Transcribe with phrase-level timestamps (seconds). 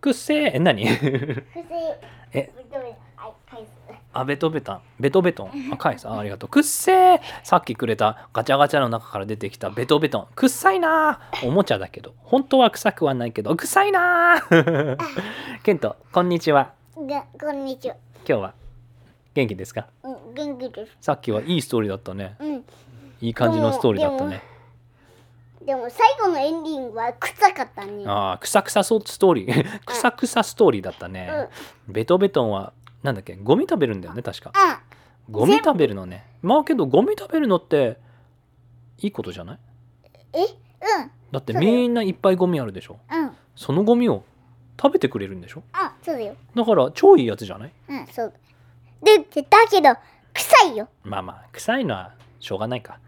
[0.00, 0.58] くっせーえ？
[0.58, 0.86] 何
[2.32, 2.52] え
[4.12, 4.74] あベトベタ。
[4.74, 5.72] ンベトベトン？
[5.72, 6.08] あ返す。
[6.08, 6.50] あありがとう。
[6.50, 10.26] くっせーさっきくれたガチャガチャの中から出てきたベトベトン。
[10.34, 11.46] くっさいなー。
[11.48, 12.14] おもちゃだけど。
[12.18, 13.54] 本当は臭くはないけど。
[13.56, 14.96] 臭いなー。
[15.62, 16.72] ケントこんにちは。
[16.96, 17.96] がこんにちは。
[18.28, 18.54] 今日は
[19.34, 19.86] 元気ですか？
[20.02, 20.96] うん元気です。
[21.00, 22.36] さっきはいいストーリーだったね。
[22.40, 22.64] うん。
[23.20, 24.42] いい感じのストーリーだったね
[25.66, 28.04] でも最後のエンディングは臭かったね。
[28.06, 29.80] ああくさくさソストーリー。
[29.84, 31.48] くさくさストーリーだったね。
[31.88, 33.34] ベトベトンはなんだっけ？
[33.34, 34.52] ゴミ食べるんだよね確か。
[35.28, 35.34] うん。
[35.34, 36.24] ゴミ食べるのね。
[36.40, 37.98] まあけどゴミ食べるのって
[38.98, 39.58] いいことじゃない？
[40.34, 40.38] え？
[40.38, 40.48] うん。
[41.32, 42.98] だってみんないっぱいゴミあるでしょ。
[43.10, 43.32] うん。
[43.56, 44.22] そのゴミを
[44.80, 45.64] 食べてくれるんでしょ？
[45.72, 46.36] あそうだよ。
[46.54, 47.72] だから超いいやつじゃない？
[47.88, 48.32] うんそう。
[49.02, 49.24] でだ
[49.68, 49.88] けど
[50.32, 50.88] 臭いよ。
[51.02, 53.00] まあまあ臭いのはしょうがないか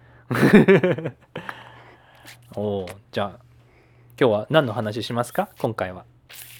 [2.59, 3.41] おおじゃあ
[4.21, 5.49] 今日は何の話しますか？
[5.59, 6.05] 今回は。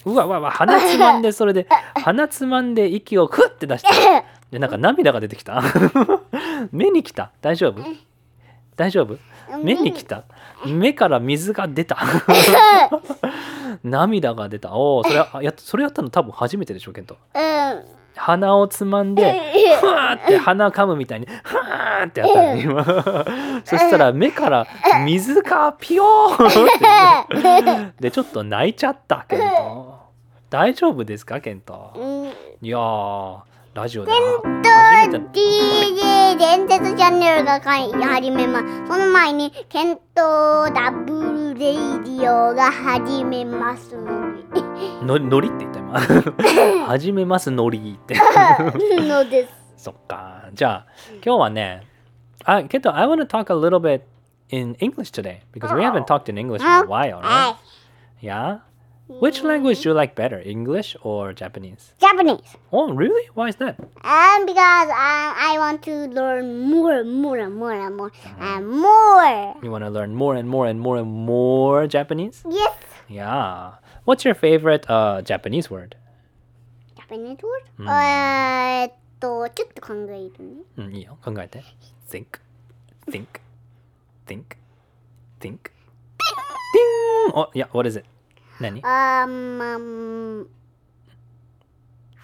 [0.05, 1.67] うわうわうわ鼻つまんでそれで
[2.03, 3.89] 鼻つまんで息をふって出して。
[4.51, 5.61] でなんか涙が出てきた。
[6.71, 7.31] 目に来た。
[7.41, 7.83] 大丈夫？
[8.77, 9.17] 大丈夫？
[9.61, 10.23] 目に来た。
[10.65, 11.97] 目から水が出た。
[13.83, 14.73] 涙が出た。
[14.73, 17.85] おおそれはやそれやったの多分初めてでしょケントうん
[18.19, 19.41] 鼻をつまんで
[19.79, 22.83] ふわーって鼻噛むみたいにふわーってやったのね今。
[23.63, 24.67] そしたら目から
[25.05, 29.99] 水がピヨーンってでちょっと泣いちゃったケント。
[30.49, 31.93] 大丈夫ですかケント？
[31.95, 32.25] うん。
[32.61, 33.37] いやー
[33.73, 35.39] ラジオで初めて。
[35.39, 38.65] DJ 伝説チャンネルが始めます。
[38.87, 44.68] その前に、ケントダブルレイディオが始めますの
[45.04, 48.20] ののりって言った今始めますのりってで。
[49.00, 49.52] のです。
[49.84, 50.86] そっかじゃあ
[51.24, 51.82] 今日はね
[52.44, 54.02] あケント I want to talk a little bit
[54.50, 57.22] in English today because we haven't talked in English in a while right?
[57.22, 57.58] は
[58.22, 58.26] い。
[58.26, 58.60] Yeah?
[59.06, 61.92] Which language do you like better, English or Japanese?
[62.00, 62.56] Japanese.
[62.72, 63.28] Oh, really?
[63.34, 63.76] Why is that?
[64.02, 69.56] And because um, I want to learn more, more, more, and more, and more.
[69.62, 72.42] You want to learn more and more and more and more Japanese?
[72.48, 72.72] Yes.
[73.08, 73.72] Yeah.
[74.04, 75.96] What's your favorite uh, Japanese word?
[76.96, 77.90] Japanese word?
[77.90, 80.62] えーっと、ちょっと考えるね。
[80.76, 81.18] うん、いいよ。
[81.24, 81.62] 考えて。
[82.10, 82.26] think,
[83.10, 83.26] think,
[84.26, 84.42] think,
[85.40, 85.58] think.
[86.74, 87.32] Ding!
[87.34, 88.06] お、いや、what is it?
[88.60, 90.46] 何あーまん、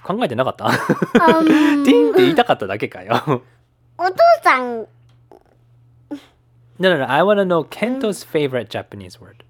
[0.05, 3.43] 考えてなかったあティ ンって言いたかっただけかよ。
[3.99, 4.87] お父さん、
[6.78, 7.11] No, no, no.
[7.11, 9.44] I want to know Kento's favorite Japanese word.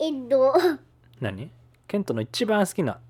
[0.00, 0.54] ええっと、
[1.20, 1.50] 何？
[1.86, 3.00] ケントの一番好きな。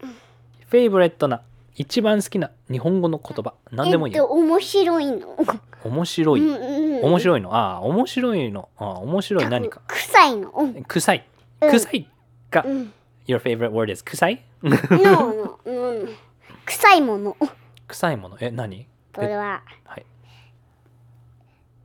[0.00, 1.42] フェイブレットな。
[1.74, 2.50] 一番好きな。
[2.70, 3.54] 日本語の言葉。
[3.70, 5.36] 何でもいいえっと、よ面白いの。
[5.84, 6.40] 面白い。
[6.40, 7.54] うんうん面白いの？
[7.54, 8.68] ああ面白いの。
[8.78, 9.82] ああ面白い何か。
[9.86, 10.50] 臭いの。
[10.50, 10.84] うん。
[10.84, 11.28] 臭い。
[11.60, 11.70] うん。
[11.70, 12.08] 臭い
[12.50, 12.92] がうん。
[13.26, 16.08] Your favorite word is 臭い？No, no, no.
[16.64, 17.36] 臭いもの。
[17.86, 18.38] 臭いもの？
[18.40, 18.86] え何？
[19.12, 20.06] これは、はい。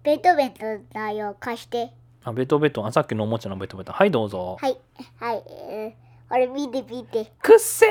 [0.04, 0.62] ベトベト
[0.94, 1.36] だよ。
[1.40, 1.92] 貸して。
[2.24, 2.84] あベトベト。
[2.84, 3.92] ンあさっきのおもちゃのベトベト。
[3.92, 4.58] ンはいどうぞ。
[4.62, 4.78] はい。
[5.20, 5.44] はい。
[5.70, 7.32] えー、あれ、見て見て。
[7.42, 7.86] くっせ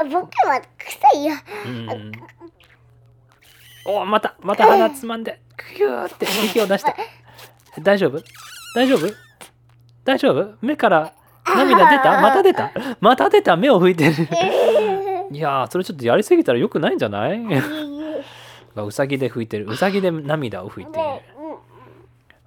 [0.00, 0.14] あ僕
[0.46, 1.32] は臭いよ。
[1.64, 2.12] ーうん。
[3.86, 5.40] おまたまた鼻つまんで。
[5.76, 6.94] キューって息を出した
[7.80, 8.20] 大丈夫？
[8.74, 9.06] 大丈夫？
[10.04, 10.54] 大丈夫？
[10.60, 11.12] 目から
[11.46, 12.20] 涙出た？
[12.20, 12.70] また出た？
[13.00, 13.56] また出た？
[13.56, 14.12] 目を拭いてる。
[15.30, 17.40] いやーそれちょっとやりすぎたらよくないんじゃない？
[18.76, 19.66] うさぎで拭いてる。
[19.66, 21.08] うさぎで涙を拭いている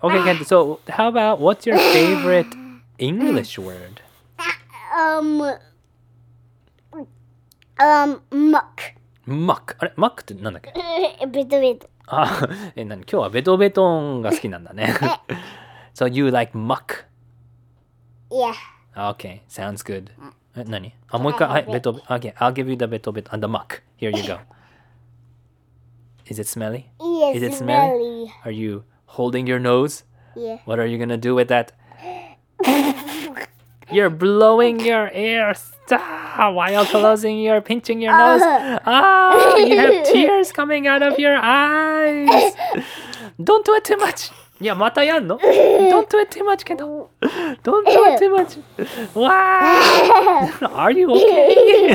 [0.02, 2.46] Okay, Kent, so how about what's your favorite
[2.98, 4.00] English word?
[4.96, 5.42] um,
[7.80, 8.94] um, muck.
[9.26, 10.72] マックあれマックってなんだっけ
[11.26, 11.88] ベトベト。
[12.06, 14.94] あえ何今日はベトベトンが好きなんだね
[15.94, 17.04] So you like muck?
[18.30, 18.52] Yeah.
[18.96, 20.10] Okay, sounds good.
[20.56, 23.82] え何あもう一回はいベトベ Okay, I'll give you the ベトベト and the muck.
[23.98, 24.38] Here you go.
[26.26, 26.86] Is it smelly?
[27.00, 28.28] Yes, Is it smelly?
[28.28, 28.32] smelly.
[28.44, 30.04] Are you holding your nose?
[30.34, 30.58] Yeah.
[30.64, 31.72] What are you gonna do with that?
[33.90, 35.54] You're blowing your air
[35.92, 38.42] ah, while closing your pinching your nose.
[38.84, 42.52] Ah, you have tears coming out of your eyes.
[43.42, 44.32] Don't do it too much.
[44.58, 47.08] いや、またやんの ?Don't do it too much, Kendo.
[47.62, 48.58] Don't do it too much.
[49.14, 50.50] Wow.
[50.74, 51.94] Are you okay?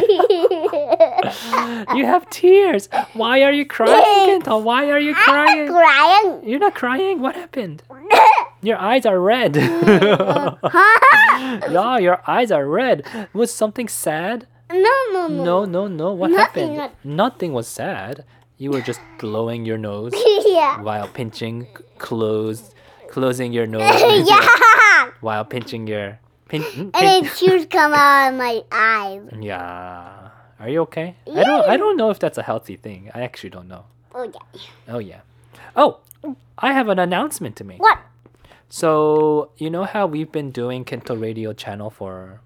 [1.95, 2.89] You have tears.
[3.13, 4.63] Why are you crying, Kento?
[4.63, 5.69] Why are you crying?
[5.69, 6.49] Crying.
[6.49, 7.21] You're not crying.
[7.21, 7.83] What happened?
[8.63, 9.55] Your eyes are red.
[11.71, 13.05] no, your eyes are red.
[13.33, 14.47] Was something sad?
[14.73, 14.79] No,
[15.13, 15.45] no, no.
[15.45, 16.13] No, no, no.
[16.13, 16.97] What Nothing, happened?
[17.05, 18.25] Nothing was sad.
[18.57, 20.13] You were just blowing your nose
[20.47, 20.81] yeah.
[20.81, 21.69] while pinching,
[21.99, 22.75] close,
[23.11, 23.83] closing your nose
[24.27, 25.11] yeah.
[25.21, 26.19] while pinching your
[26.49, 29.23] Paint, mm, And paint- then tears come out of my eyes.
[29.41, 30.26] Yeah.
[30.59, 31.17] Are you okay?
[31.27, 33.11] I don't I don't know if that's a healthy thing.
[33.15, 33.85] I actually don't know.
[34.15, 34.61] Oh yeah.
[34.89, 35.21] Oh yeah.
[35.75, 36.01] Oh,
[36.59, 37.81] I have an announcement to make.
[37.81, 37.99] What?
[38.69, 42.41] So, you know how we've been doing Kento Radio channel for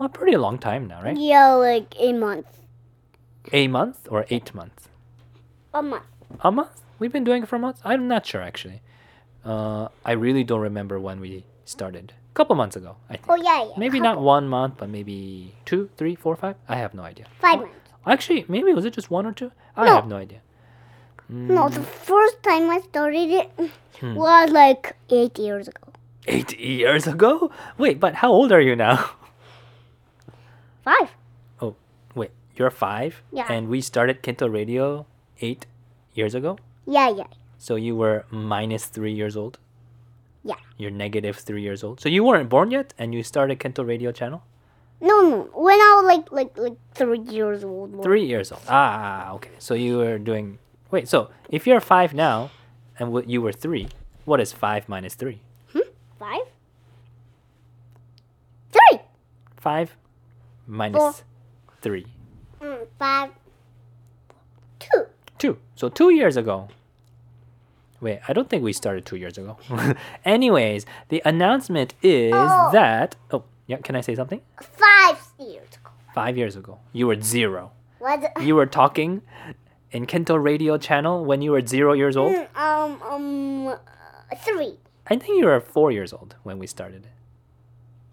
[0.00, 1.16] a pretty long time now, right?
[1.16, 2.46] Yeah, like a month.
[3.52, 4.88] A month or 8 months?
[5.72, 6.02] A month.
[6.40, 6.82] A month?
[6.98, 7.80] We've been doing it for a month?
[7.84, 8.80] I'm not sure actually.
[9.44, 12.14] Uh, I really don't remember when we started.
[12.36, 13.24] Couple months ago, I think.
[13.30, 13.74] Oh yeah, yeah.
[13.78, 16.56] Maybe not one month, but maybe two, three, four, five.
[16.68, 17.24] I have no idea.
[17.40, 17.74] Five months.
[18.06, 19.50] Actually, maybe was it just one or two?
[19.74, 19.94] I No.
[19.94, 20.40] have no idea.
[21.30, 23.50] No, the first time I started it
[24.00, 24.14] Hmm.
[24.14, 25.88] was like eight years ago.
[26.28, 27.50] Eight years ago?
[27.78, 28.98] Wait, but how old are you now?
[30.84, 31.16] Five.
[31.60, 31.74] Oh,
[32.14, 33.22] wait, you're five?
[33.32, 33.46] Yeah.
[33.50, 35.06] And we started Kento Radio
[35.40, 35.66] eight
[36.14, 36.58] years ago?
[36.86, 37.26] Yeah, yeah.
[37.58, 39.58] So you were minus three years old?
[40.46, 40.54] Yeah.
[40.78, 42.00] You're negative three years old.
[42.00, 44.44] So you weren't born yet and you started Kento Radio channel?
[45.00, 45.50] No, no.
[45.52, 48.02] When I was like like like three years old.
[48.02, 48.62] Three years old.
[48.68, 49.50] Ah, okay.
[49.58, 50.58] So you were doing.
[50.90, 52.50] Wait, so if you're five now
[52.98, 53.88] and what you were three,
[54.24, 55.40] what is five minus three?
[55.72, 55.90] Hmm.
[56.18, 56.46] Five.
[58.70, 59.00] Three.
[59.56, 59.96] Five
[60.66, 61.24] minus
[61.82, 62.06] three.
[62.62, 63.30] Mm, five.
[64.78, 65.06] Two.
[65.38, 65.58] Two.
[65.74, 66.68] So two years ago.
[68.00, 69.56] Wait, I don't think we started two years ago.
[70.24, 72.70] Anyways, the announcement is Oh.
[72.72, 73.16] that.
[73.30, 74.40] Oh, yeah, can I say something?
[74.60, 75.90] Five years ago.
[76.14, 77.72] Five years ago, you were zero.
[77.98, 78.30] What?
[78.42, 79.22] You were talking
[79.90, 82.34] in Kento Radio channel when you were zero years old.
[82.34, 83.76] Mm, um um uh,
[84.38, 84.78] three.
[85.08, 87.06] I think you were four years old when we started.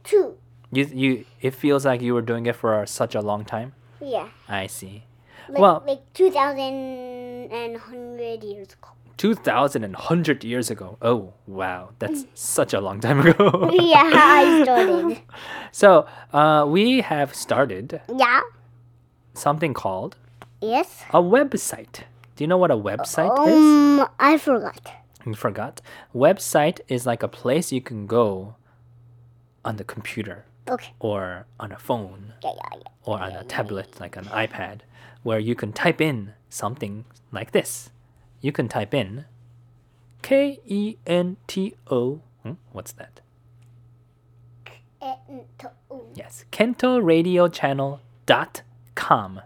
[0.04, 0.38] Two.
[0.72, 3.74] You, you, it feels like you were doing it for such a long time.
[4.02, 4.30] Yeah.
[4.48, 5.04] I see.
[5.50, 8.90] Like, Well- like two thousand and hundred years ago.
[9.28, 10.98] 2,000 and 100 years ago.
[11.02, 11.92] Oh, wow.
[12.00, 13.70] That's such a long time ago.
[13.72, 15.22] yeah, I started.
[15.72, 18.42] so, uh, we have started Yeah.
[19.34, 20.18] something called
[20.62, 21.06] Yes.
[21.12, 22.04] a website.
[22.36, 23.56] Do you know what a website is?
[24.02, 24.92] Um, I forgot.
[25.26, 25.80] You forgot?
[26.14, 28.56] Website is like a place you can go
[29.64, 30.92] on the computer Okay.
[31.00, 32.90] or on a phone Yeah, yeah, yeah.
[33.06, 34.82] or on a tablet like an iPad
[35.24, 37.90] where you can type in something like this.
[38.44, 39.26] You can type in
[40.22, 42.20] K E N T O.
[42.44, 43.22] Hmm, What's that?
[45.02, 45.72] Ento-
[46.16, 49.42] Yes, KentoRadioChannel.com.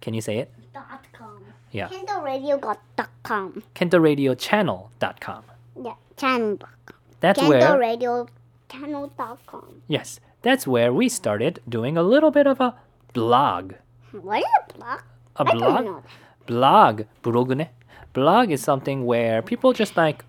[0.00, 0.52] Can you say it?
[0.72, 1.42] dot com.
[1.72, 3.62] Yeah, KentoRadio.com.
[3.74, 5.42] KentoRadioChannel.com.
[5.82, 6.56] Yeah, channel.
[6.56, 6.96] dot com.
[7.20, 9.82] That's where, KentoRadio.channel.com.
[9.88, 12.74] yes, that's where we started doing a little bit of a
[13.12, 13.74] blog.
[14.12, 15.00] What is a blog?
[15.36, 15.84] A I don't blog?
[15.84, 16.02] know.
[16.46, 17.62] blog blog?
[18.12, 20.24] Blog is something where people just like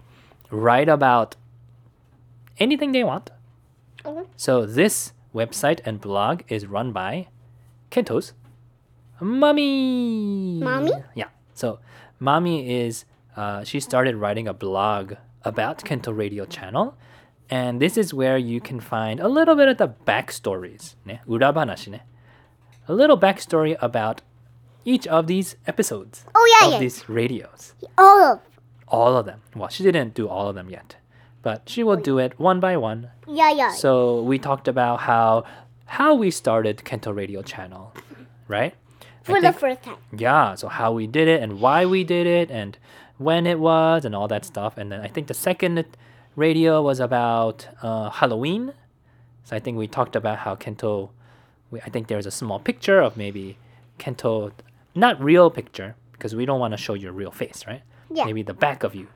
[0.50, 1.36] write about
[2.58, 3.30] anything they want
[4.04, 4.28] Okay.
[4.36, 7.28] so this website and blog is run by
[7.92, 8.34] kento's
[9.20, 10.92] mommy Mommy?
[11.16, 11.80] yeah so
[12.20, 13.06] mommy is
[13.38, 15.14] uh, she started writing a blog
[15.44, 16.96] about kento radio channel
[17.50, 21.20] and this is where you can find a little bit of the backstories ne?
[21.28, 22.02] urabanashi ne?
[22.88, 24.22] a little backstory about
[24.86, 26.80] each of these episodes Oh yeah, of yeah.
[26.80, 27.74] these radios.
[27.98, 28.40] All of.
[28.88, 29.42] All of them.
[29.56, 30.96] Well, she didn't do all of them yet,
[31.42, 33.10] but she will do it one by one.
[33.28, 33.72] Yeah, yeah.
[33.72, 35.44] So we talked about how
[35.86, 37.94] how we started Kento Radio Channel,
[38.48, 38.74] right?
[39.24, 39.98] For the first time.
[40.18, 42.78] yeah, so how we did it and why we did it and
[43.18, 44.78] when it was and all that stuff.
[44.78, 45.86] And then I think the second
[46.36, 48.74] radio was about uh, Halloween.
[49.44, 51.10] So I think we talked about how Kento.
[51.70, 53.58] We, I think there's a small picture of maybe
[54.00, 54.52] Kento,
[54.96, 57.82] not real picture because we don't want to show your real face, right?
[58.14, 58.26] Yeah.
[58.26, 59.08] Maybe the back of you,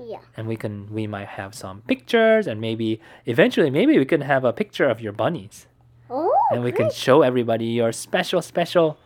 [0.00, 0.18] Yeah.
[0.36, 4.44] and we can we might have some pictures and maybe eventually maybe we can have
[4.44, 5.66] a picture of your bunnies
[6.10, 6.32] Oh.
[6.52, 8.96] and we can show everybody your special special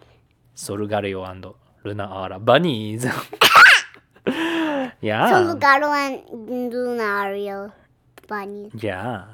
[0.54, 1.44] Sorugario and
[1.84, 3.04] Luna Ara bunnies.
[5.00, 5.28] yeah.
[5.30, 7.72] So Lugaro and Luna are real
[8.28, 8.72] bunnies.
[8.78, 9.24] yeah.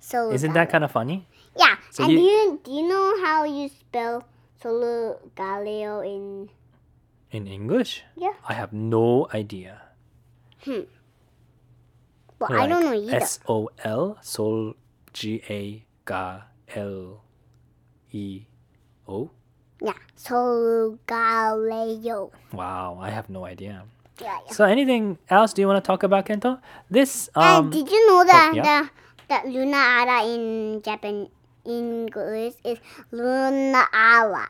[0.00, 1.26] So Isn't that kind of funny?
[1.56, 1.76] Yeah.
[1.90, 4.24] So and you- do you do you know how you spell
[4.62, 6.46] Solo Galileo in
[7.34, 8.06] In English?
[8.14, 8.38] Yeah.
[8.46, 9.82] I have no idea.
[10.62, 10.86] Hmm.
[12.38, 13.18] Well I don't know either.
[13.18, 14.78] S O L Sol
[15.10, 16.14] G A G
[16.78, 17.26] L
[18.14, 18.46] E
[19.10, 19.30] O.
[19.82, 19.98] yeah.
[20.14, 22.30] Solo Galileo.
[22.54, 23.82] Wow, I have no idea.
[24.20, 24.52] Yeah, yeah.
[24.54, 26.62] So anything else do you want to talk about Kento?
[26.86, 28.62] This and um did you know that yeah.
[28.62, 28.76] the
[29.26, 31.26] that Luna Ara in Japan
[31.64, 32.78] English is
[33.10, 34.48] Luna Ala.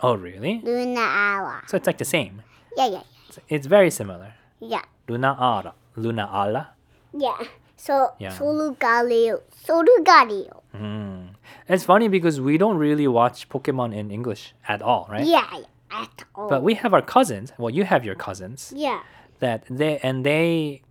[0.00, 0.60] Oh really?
[0.64, 1.62] Luna Ala.
[1.66, 2.42] So it's like the same.
[2.76, 4.34] Yeah, yeah, It's, it's very similar.
[4.60, 4.82] yeah.
[5.08, 5.72] Luna Ara.
[5.96, 6.68] Luna Ala.
[7.16, 7.38] Yeah.
[7.76, 8.32] So Yeah.
[8.36, 9.40] Solgaleo.
[9.64, 10.62] Solgaleo.
[10.74, 11.28] Mm.
[11.68, 15.26] It's funny because we don't really watch Pokemon in English at all, right?
[15.26, 15.46] Yeah,
[15.90, 16.48] at all.
[16.48, 17.52] But we have our cousins.
[17.58, 19.00] Well, you have your cousins yeah.
[19.40, 20.82] that they and they.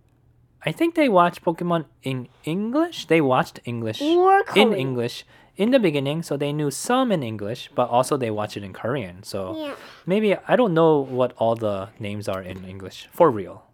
[0.64, 3.06] I think they watch Pokemon in English.
[3.06, 5.24] They watched English in English
[5.56, 8.72] in the beginning, so they knew some in English, but also they watch it in
[8.72, 9.22] Korean.
[9.22, 9.74] So yeah.
[10.04, 13.64] maybe I don't know what all the names are in English for real.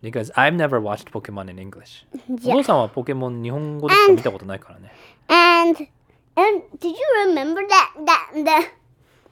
[0.00, 2.04] Because I've never watched Pokemon in English.
[2.28, 2.54] Yeah.
[5.28, 5.88] And, and
[6.36, 8.70] and did you remember that that that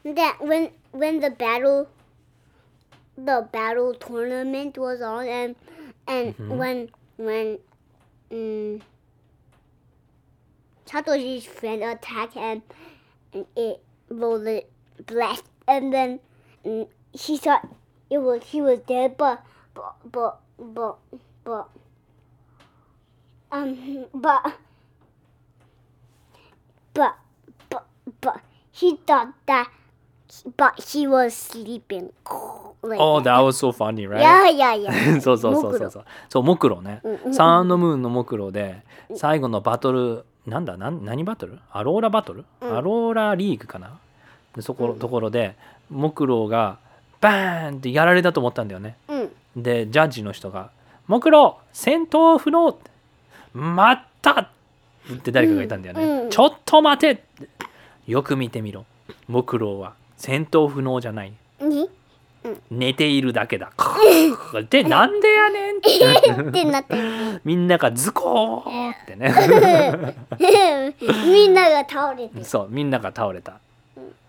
[0.05, 1.89] that when when the battle
[3.17, 5.57] the battle tournament was on and
[6.07, 6.57] and mm-hmm.
[6.57, 7.59] when when
[8.31, 8.83] um,
[10.87, 12.63] Satoshi's friend attacked him
[13.33, 14.65] and it rolled
[15.07, 16.21] blast and then
[16.65, 17.69] mm, he thought
[18.11, 19.43] it was he was dead but
[19.75, 20.97] but but but
[21.45, 21.69] but
[23.51, 24.55] um but
[26.95, 27.17] but
[27.71, 27.87] but
[28.21, 29.71] but he thought that
[30.57, 32.13] but he was sleeping
[32.83, 34.21] like Oh, that was so funny, right?
[34.21, 36.05] yeah yeah yeah そうそうそうそうそう。
[36.29, 37.01] そう、モクロね。
[37.31, 38.83] サンのムーンのモクロで、
[39.15, 41.59] 最後のバトル、なんだ、なん何バトル？
[41.71, 43.99] アローラバトル、アローラリーグかな？
[44.57, 45.55] でそこ、ところで、
[45.89, 46.79] モクロが
[47.21, 48.97] バーンってやられたと思ったんだよね。
[49.09, 49.63] うん。
[49.63, 50.71] で、ジャッジの人が、
[51.07, 52.79] モクロ、戦闘不能。
[53.55, 54.49] 待ったっ
[55.23, 56.03] て誰かが言ったんだよね。
[56.03, 56.31] うんうん。
[56.31, 57.23] ちょっと待て
[58.07, 58.85] よく見てみろ。
[59.29, 61.33] モクロは戦闘不能じゃない。
[62.45, 63.71] に寝ているだけだ。
[64.71, 65.81] で、なんでやねんっ
[66.53, 66.65] て。
[66.65, 66.97] なって
[67.45, 69.33] みんながズコーってね。
[71.27, 73.59] みんなが倒れてそう、みんなが倒れた。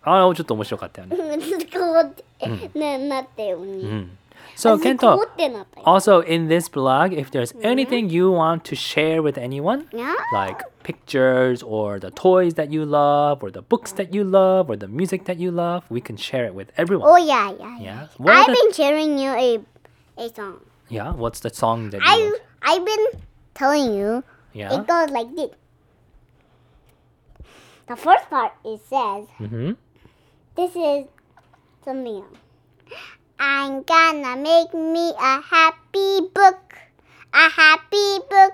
[0.03, 1.15] あれ、ちょっと面白かったよね。
[1.17, 4.17] こうってななったよううにん。
[4.55, 9.88] So, ケンこうト、ってなったよ also in this blog, if there's anything you want to share with anyone,
[10.32, 14.75] like pictures or the toys that you love or the books that you love or
[14.75, 17.07] the music that you love, we can share it with everyone.
[17.09, 18.07] Oh yeah yeah Yeah.
[18.17, 19.59] What I've the- been sharing you a
[20.17, 20.59] a song
[20.89, 22.33] Yeah, what's the song that you I love?
[22.61, 23.05] I've been
[23.55, 24.23] telling you
[24.53, 24.73] Yeah.
[24.79, 25.51] it goes like this
[27.87, 29.71] the first part it says Mm-hmm.
[30.55, 31.07] This is
[31.83, 32.37] something else.
[33.39, 36.75] I'm gonna make me a happy book.
[37.33, 38.53] A happy book.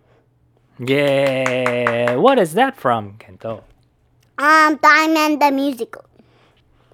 [0.83, 2.15] Yeah.
[2.15, 3.61] What is that from, Kento?
[4.37, 6.05] Um, Dogman the musical.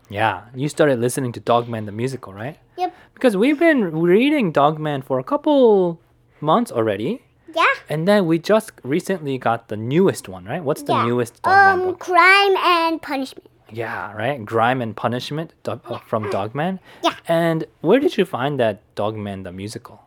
[0.10, 2.58] Yeah, you started listening to Dogman the musical, right?
[2.78, 2.94] Yep.
[3.14, 6.00] Because we've been reading Dogman for a couple
[6.42, 7.22] months already,
[7.56, 7.66] Yeah.
[7.90, 10.64] and then we just recently got the newest one, right?
[10.64, 11.06] What's the yeah.
[11.06, 12.00] newest Dogman Um, book?
[12.00, 13.50] crime and punishment.
[13.70, 14.46] Yeah, right.
[14.46, 16.80] Grime and Punishment Dog- uh, from Dogman.
[17.04, 17.16] Yeah.
[17.28, 20.00] And where did you find that Dogman the musical?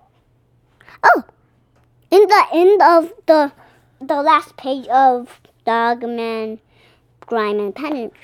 [1.02, 1.24] Oh,
[2.10, 3.52] in the end of the
[4.00, 6.58] the last page of Dogman,
[7.20, 8.14] Grime, and Punishment.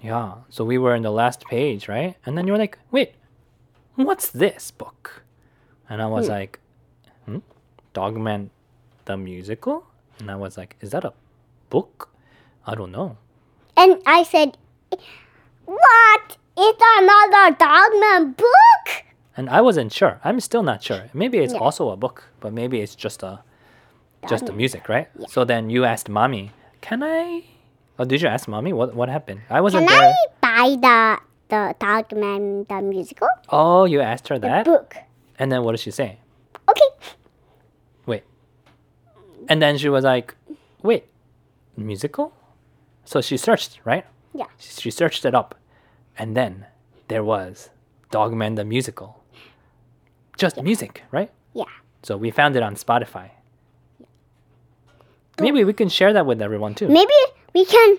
[0.00, 0.34] Yeah.
[0.48, 2.16] So we were in the last page, right?
[2.24, 3.14] And then you were like, "Wait,
[3.96, 5.22] what's this book?"
[5.88, 6.60] And I was like,
[7.24, 7.38] "Hmm,
[7.92, 8.50] Dogman
[9.04, 9.86] the musical?"
[10.18, 11.12] And I was like, "Is that a
[11.70, 12.10] book?"
[12.66, 13.16] I don't know.
[13.76, 14.56] And I said,
[15.64, 16.36] "What?
[16.56, 19.04] It's another Dogman book?"
[19.36, 20.18] And I wasn't sure.
[20.24, 21.10] I'm still not sure.
[21.12, 21.60] Maybe it's Yeah.
[21.60, 23.42] also a book, but maybe it's just a
[24.28, 25.08] just the music, right?
[25.28, 27.44] So then you asked mommy, "Can I?"
[27.98, 29.40] Oh, did you ask mommy what what happened?
[29.50, 30.12] I wasn't Can there.
[30.12, 30.98] I buy the
[31.48, 34.96] the Dogman the musical Oh, you asked her that, book?
[35.38, 36.18] and then what did she say?
[36.68, 36.90] Okay.
[38.06, 38.24] Wait.
[39.48, 40.34] And then she was like,
[40.82, 41.04] "Wait,
[41.76, 42.32] musical?"
[43.04, 44.04] So she searched, right?
[44.34, 44.46] Yeah.
[44.58, 45.54] She searched it up,
[46.18, 46.66] and then
[47.08, 47.70] there was
[48.10, 49.22] Dogman the musical.
[50.36, 51.30] Just music, right?
[51.54, 51.64] Yeah.
[52.02, 53.30] So we found it on Spotify.
[55.40, 56.88] Maybe we can share that with everyone too.
[56.88, 57.12] Maybe
[57.54, 57.98] we can.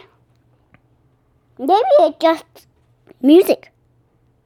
[1.60, 2.67] Maybe it's just
[3.22, 3.72] music.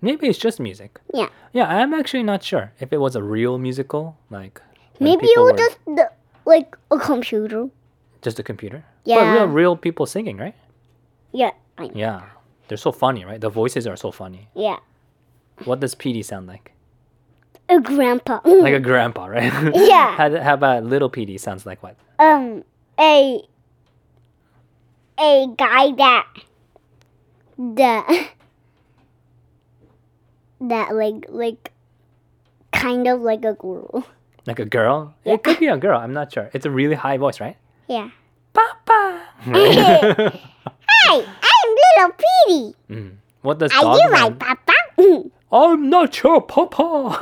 [0.01, 1.00] Maybe it's just music.
[1.13, 1.27] Yeah.
[1.53, 4.62] Yeah, I'm actually not sure if it was a real musical, like
[5.00, 6.12] Maybe it was were- just the,
[6.45, 7.69] like a computer.
[8.21, 8.83] just a computer.
[9.05, 9.33] But Yeah.
[9.33, 10.55] real, real people singing, right?
[11.31, 11.51] Yeah.
[11.77, 11.91] I know.
[11.95, 12.21] Yeah,
[12.67, 13.39] they're so funny, right?
[13.41, 14.48] The voices are so funny.
[14.55, 14.77] Yeah.
[15.65, 16.71] What does Petey sound like?
[17.69, 18.41] A grandpa.
[18.43, 19.51] Like a grandpa, right?
[19.75, 20.15] Yeah.
[20.19, 21.95] how, how about little Petey sounds like what?
[22.19, 22.63] um
[23.01, 23.41] a
[25.20, 26.27] a guy that
[27.58, 28.08] that
[30.62, 31.72] that like like
[32.72, 34.05] kind of like a girl.
[34.46, 35.13] Like a girl?
[35.25, 36.00] It could be a girl.
[36.00, 36.50] I'm not sure.
[36.53, 37.58] It's a really high voice, right?
[37.88, 38.10] Yeah.
[38.53, 39.22] Papa.
[39.46, 42.75] Hi, I'm little Petey.
[42.89, 43.15] Mm.
[43.41, 44.74] What does Are you my papa?
[45.51, 47.17] I'm not your papa.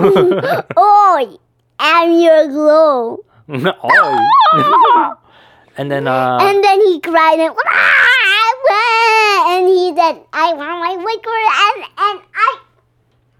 [0.78, 1.38] Oi,
[1.80, 3.24] I'm your glow.
[3.50, 5.16] Oi.
[5.80, 7.56] And then uh and then he cried and
[9.50, 12.60] and he said, "I want my liquor," and and I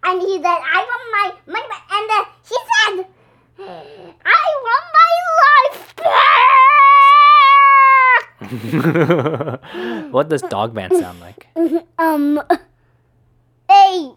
[0.06, 3.06] and he said, "I want my money," back." and then he said,
[4.26, 5.12] "I want my
[5.44, 6.60] life back."
[10.14, 11.48] what does dog man sound like?
[12.00, 12.42] um,
[13.70, 14.14] a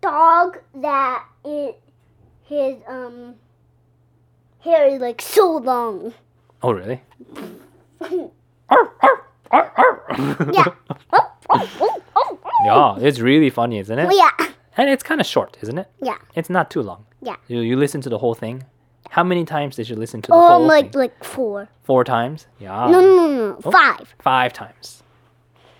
[0.00, 1.74] dog that is
[2.44, 3.34] his um
[4.60, 6.14] hair is like so long.
[6.62, 7.02] Oh really?
[10.52, 10.66] Yeah.
[12.64, 14.06] Yeah, it's really funny, isn't it?
[14.08, 14.52] Oh yeah.
[14.76, 15.88] And it's kind of short, isn't it?
[16.00, 16.16] Yeah.
[16.36, 17.06] It's not too long.
[17.20, 17.34] Yeah.
[17.48, 18.64] You, you listen to the whole thing.
[19.10, 21.00] How many times did you listen to the Oh, whole like thing?
[21.00, 21.68] like four.
[21.82, 22.46] Four times.
[22.60, 22.88] Yeah.
[22.88, 23.58] No, no, no, no.
[23.64, 23.70] Oh.
[23.72, 24.14] Five.
[24.20, 25.02] Five times.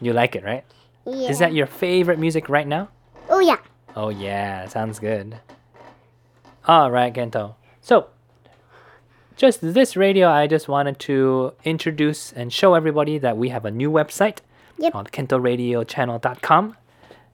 [0.01, 0.65] You like it, right?
[1.07, 1.29] Yeah.
[1.31, 2.89] Is that your favorite music right now?
[3.29, 3.59] Oh yeah.
[3.95, 5.39] Oh yeah, sounds good.
[6.67, 7.55] All right, Kento.
[7.81, 8.09] So,
[9.37, 13.71] just this radio, I just wanted to introduce and show everybody that we have a
[13.71, 14.39] new website
[14.79, 14.95] Yep.
[14.95, 16.77] on kentoradiochannel.com,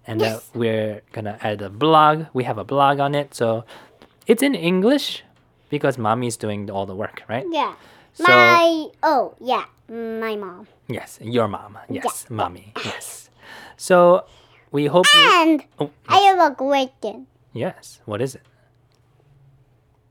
[0.06, 0.48] and Yes.
[0.48, 2.26] that we're gonna add a blog.
[2.32, 3.64] We have a blog on it, so
[4.26, 5.24] it's in English
[5.70, 7.46] because mommy's doing all the work, right?
[7.50, 7.74] Yeah.
[8.14, 10.66] So my oh yeah, my mom.
[10.88, 13.30] yes, your mom, yes, mommy, yes.
[13.76, 14.24] So
[14.72, 15.06] we hope.
[15.14, 17.26] You, And oh, I have a question.
[17.52, 18.00] yes.
[18.04, 18.42] What is it?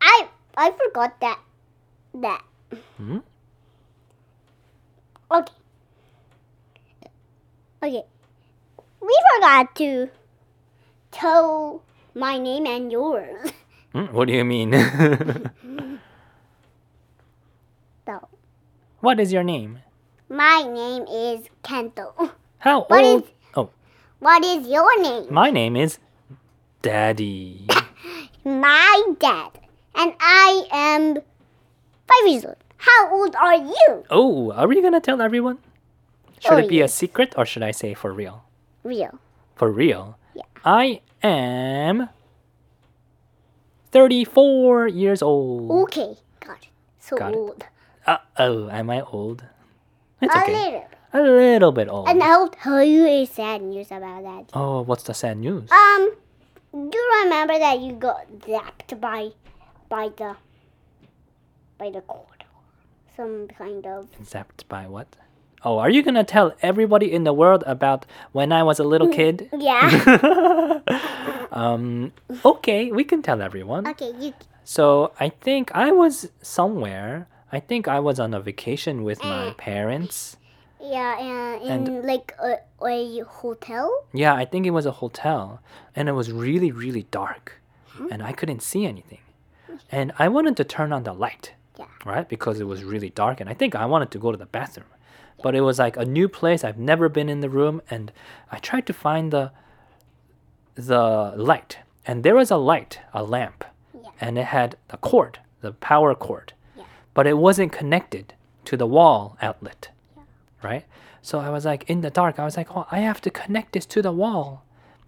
[0.02, 1.40] I I forgot that
[2.14, 2.44] that.
[2.98, 3.20] Hmm?
[5.32, 5.54] Okay.
[7.84, 8.04] Okay.
[9.02, 10.10] We forgot to
[11.12, 11.84] tell
[12.16, 13.52] my name and yours.
[13.94, 14.12] Hmm?
[14.14, 14.74] What do you mean?
[18.06, 18.28] So
[19.02, 19.80] what is your name?
[20.30, 22.32] my name is Kento.
[22.60, 23.30] How What is- old?
[23.56, 23.70] Oh,
[24.20, 25.28] What is your name?
[25.34, 26.00] my name is
[26.82, 27.68] Daddy.
[28.46, 29.52] My dad.
[29.96, 31.18] And I am
[32.08, 32.56] five years old.
[32.78, 34.04] How old are you?
[34.10, 35.58] Oh, are we gonna tell everyone?
[36.40, 38.44] Should Oh, it be a secret or should I say for real?
[38.84, 39.20] Real.
[39.56, 40.18] For real.
[40.36, 40.44] Yeah.
[40.64, 42.10] I am
[43.92, 45.72] 34 years old.
[45.90, 46.16] Okay.
[46.40, 46.70] Got it.
[47.00, 47.66] So Got old.
[48.06, 49.44] Uh oh, am I old?
[50.22, 50.54] It's A okay.
[50.54, 50.86] little.
[51.14, 52.08] A little bit old.
[52.08, 54.50] And I'll tell you a sad news about that.
[54.54, 55.72] Oh, what's the sad news?
[55.72, 56.12] Um,
[56.74, 59.32] do you remember that you got zapped by,
[59.90, 60.36] by the,
[61.78, 62.44] by the cord,
[63.16, 64.08] some kind of.
[64.24, 65.08] Zapped by what?
[65.64, 69.10] Oh, are you gonna tell everybody in the world about when I was a little
[69.10, 69.50] kid?
[69.58, 70.80] Yeah.
[71.52, 72.14] um,
[72.46, 73.88] okay, we can tell everyone.
[73.88, 74.14] okay.
[74.20, 74.34] You.
[74.64, 77.28] So I think I was somewhere.
[77.52, 80.36] I think I was on a vacation with my parents.
[80.80, 83.90] Yeah, and in like a, a hotel.
[84.14, 85.62] Yeah, I think it was a hotel,
[85.96, 87.62] and it was really, really dark,
[88.12, 89.20] and I couldn't see anything.
[89.92, 91.86] And I wanted to turn on the light, Yeah.
[92.06, 92.28] right?
[92.28, 94.88] Because it was really dark, and I think I wanted to go to the bathroom,
[95.44, 96.64] but it was like a new place.
[96.64, 98.12] I've never been in the room, and
[98.52, 99.52] I tried to find the
[100.76, 103.64] the light, and there was a light, a lamp,
[103.94, 104.10] Yeah.
[104.22, 106.84] and it had the cord, the power cord, Yeah.
[107.14, 108.34] but it wasn't connected
[108.66, 109.90] to the wall outlet,
[110.64, 110.86] right?
[111.22, 112.38] So I was like in the dark.
[112.40, 114.64] I was like, oh, I have to connect this to the wall.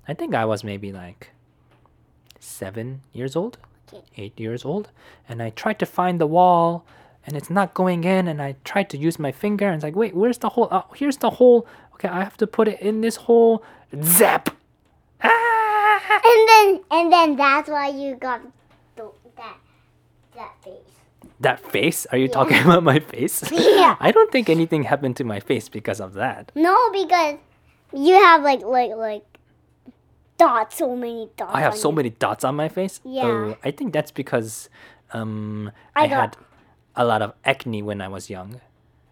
[0.08, 1.32] I think I was maybe like
[2.40, 3.58] seven years old.
[4.18, 4.90] Eight years old,
[5.28, 6.86] and I tried to find the wall,
[7.26, 8.28] and it's not going in.
[8.28, 10.68] And I tried to use my finger, and it's like, wait, where's the hole?
[10.72, 11.68] Oh, here's the hole.
[11.96, 13.64] Okay, I have to put it in this hole.
[14.02, 14.50] Zap!
[15.22, 16.22] Ah!
[16.24, 18.42] And then and then that's why you got
[18.96, 19.58] the, that
[20.36, 20.74] that face.
[21.42, 22.06] That face?
[22.12, 23.44] Are you talking about my face?
[23.52, 23.96] Yeah.
[24.00, 26.52] I don't think anything happened to my face because of that.
[26.56, 27.38] No, because
[27.94, 29.24] you have like like like
[30.40, 31.54] dots, so many dots.
[31.54, 31.96] I have so you.
[31.96, 33.00] many dots on my face.
[33.04, 33.24] Yeah.
[33.26, 34.70] Oh, I think that's because
[35.14, 36.38] um, I, I had
[36.96, 38.60] a lot of acne when I was young.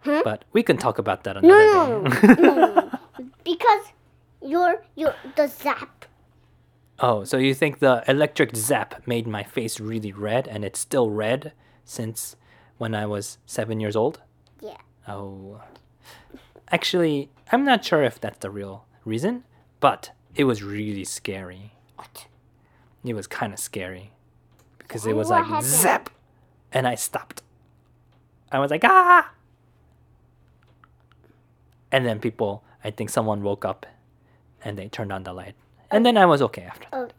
[0.02, 0.22] Huh?
[0.24, 2.42] But we can talk about that No, another no, day.
[2.42, 2.74] no, no,
[3.20, 3.26] no.
[3.44, 3.84] because
[4.42, 6.06] you're you're the zap.
[7.00, 11.10] oh, so you think the electric zap made my face really red and it's still
[11.10, 11.52] red
[11.86, 12.36] since
[12.78, 14.22] when I was seven years old?
[14.62, 14.78] Yeah.
[15.08, 15.62] Oh.
[16.70, 19.44] Actually, I'm not sure if that's the real reason,
[19.80, 21.74] but it was really scary.
[21.96, 22.28] What?
[23.04, 24.12] It was kind of scary
[24.78, 25.68] because it was what like happened?
[25.68, 26.10] zap,
[26.72, 27.42] and I stopped.
[28.52, 29.32] I was like ah.
[31.92, 33.86] and then people I think someone woke up
[34.64, 35.56] and they turned on the light.
[35.92, 36.98] And then I was okay after that.
[36.98, 37.10] Oh.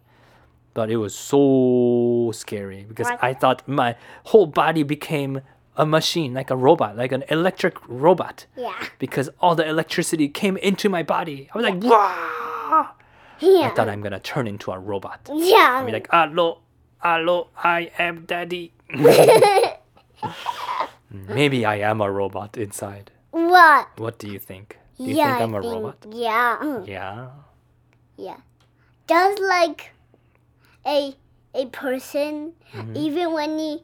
[0.74, 3.22] But it was so scary because What?
[3.22, 5.40] I thought my whole body became
[5.76, 8.46] a machine, like a robot, like an electric robot.
[8.57, 8.74] Yeah.
[8.98, 11.50] Because all the electricity came into my body.
[11.52, 12.90] I was like, Wah!
[13.40, 13.68] Yeah.
[13.70, 15.29] I thought I'm gonna turn into a robot.
[15.33, 15.79] yeah.
[15.81, 16.61] I'd be like, hello,
[16.98, 18.72] hello, I am daddy.
[21.11, 23.11] Maybe I am a robot inside.
[23.31, 23.88] what?
[23.98, 24.77] What do you think?
[24.98, 26.05] Do you yeah, think I'm a robot?
[26.11, 26.83] Yeah.
[26.85, 27.29] Yeah.
[28.16, 28.37] Yeah.
[29.09, 29.92] Just like
[30.87, 31.14] a
[31.55, 32.96] a person, Mm-hmm.
[32.96, 33.83] even when he,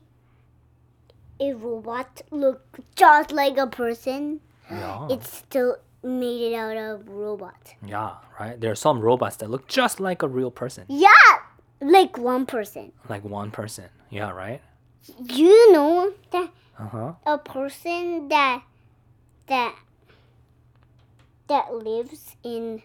[1.40, 4.40] a robot look just like a person,
[4.70, 5.08] Yeah.
[5.10, 7.74] it's still made it out of robot.
[7.84, 8.60] yeah, right?
[8.60, 10.84] There are some robots that look just like a real person.
[10.88, 11.08] Yeah,
[11.80, 12.92] like one person.
[13.08, 13.86] Like one person.
[14.10, 14.60] Yeah, right?
[15.18, 17.12] You know that Uh-huh.
[17.26, 18.62] a person that
[19.46, 19.74] that
[21.48, 22.82] that lives in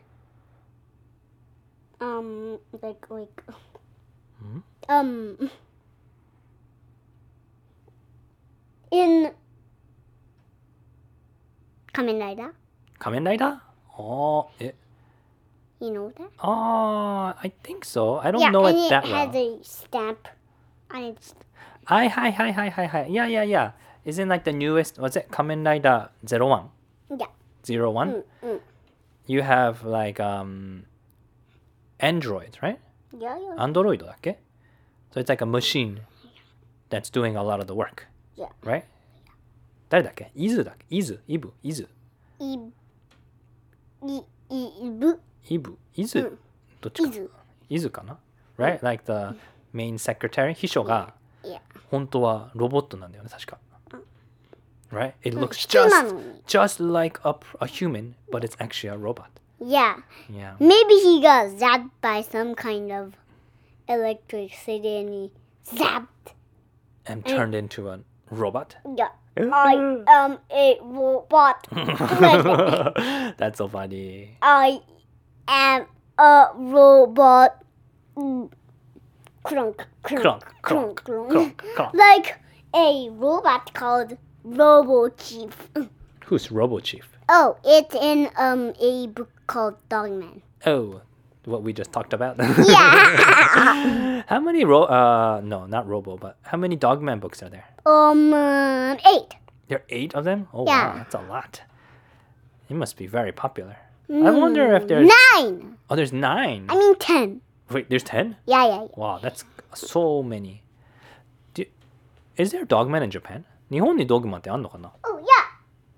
[2.01, 3.43] um like like
[4.39, 4.59] Hmm?
[4.87, 5.49] um
[8.91, 9.31] in
[11.93, 12.53] Kamen Rider.
[13.00, 13.60] Kamen Rider?
[13.98, 14.74] Oh, it,
[15.80, 16.30] You know that?
[16.42, 18.16] oh, I think so.
[18.18, 19.60] I don't yeah, know and it it that has well.
[19.60, 20.28] a stamp
[20.90, 21.34] on it.
[21.86, 23.06] Hi, hi, hi, hi, hi, hi.
[23.08, 23.72] Yeah, yeah, yeah.
[24.04, 25.30] Isn't like the newest, what's it?
[25.30, 26.68] Kamen Rider 01?
[27.18, 27.26] Yeah.
[27.66, 28.12] 01?
[28.12, 28.60] Mm, mm.
[29.26, 30.84] You have like um
[32.00, 32.78] androids, right?
[33.18, 33.56] Yeah, yeah.
[33.62, 34.38] Android だっけ
[35.12, 36.00] So it's like a machine
[36.90, 38.06] that's doing a lot of the work.
[38.36, 38.48] Yeah.
[38.62, 38.84] Right?
[39.88, 41.88] 誰だっけイズだっけイズイブイズ
[42.40, 42.58] い
[44.02, 44.22] い
[44.86, 46.38] いぶイブイズ、うん
[46.80, 47.30] どっちかいず。
[47.70, 48.18] イズかな
[48.58, 48.78] Right?
[48.84, 49.36] Like the
[49.74, 51.60] main secretary 秘書が Yeah.
[51.90, 53.58] 本当はロボットなんだよね確か。
[54.92, 55.12] Right?
[55.22, 58.96] It うん looks 人な just のに just like a, a human, but it's actually a
[58.96, 59.24] robot.
[59.60, 59.96] Yeah.
[60.30, 60.56] Yeah.
[60.58, 63.14] Maybe he got zapped by some kind of
[63.88, 65.30] electricity and he
[65.66, 66.06] zapped.
[67.06, 68.76] And turned into a robot.
[68.96, 69.08] Yeah.
[69.37, 71.67] I am a robot.
[73.37, 74.37] That's so funny.
[74.41, 74.81] I
[75.47, 75.85] am
[76.17, 77.63] a robot.
[78.15, 78.51] Crunk,
[79.45, 80.95] crunk, crunk, crunk.
[80.95, 81.93] crunk, crunk.
[81.93, 82.39] Like
[82.75, 85.55] a robot called Robo Chief.
[86.25, 87.07] Who's Robo Chief?
[87.29, 90.41] Oh, it's in um a book called Dogman.
[90.65, 91.01] Oh,
[91.48, 92.36] what we just talked about.
[92.38, 94.22] Yeah.
[94.26, 94.84] how many ro?
[94.84, 97.64] Uh, no, not Robo, but how many Dogman books are there?
[97.86, 99.34] um, um, eight.
[99.68, 100.48] There are eight of them.
[100.52, 100.88] Oh Yeah.
[100.88, 101.62] wow, that's a lot.
[102.68, 103.76] It must be very popular.
[104.10, 105.10] I wonder if Mm, there's.
[105.34, 105.76] nine.
[105.88, 106.66] Oh, there's nine.
[106.68, 107.40] I mean ten.
[107.70, 108.36] Wait, there's ten.
[108.46, 108.88] Yeah, yeah, yeah.
[108.96, 110.62] Wow, that's so many.
[111.54, 111.64] Do,
[112.36, 113.44] is there Dogman in Japan?
[113.70, 115.24] 日本にドグマンってあんのかな Oh yeah,